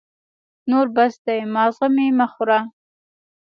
نور 0.69 0.87
بس 0.95 1.13
دی، 1.25 1.39
ماغزه 1.53 1.87
مي 1.95 2.07
مه 2.17 2.27
خوره! 2.33 2.59